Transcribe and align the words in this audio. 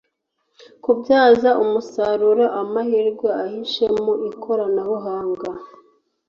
kubyaza 0.83 1.49
umusaruro 1.63 2.45
amahirwe 2.61 3.27
ahishe 3.43 3.85
mu 4.03 4.13
ikoranabuhanga 4.29 5.49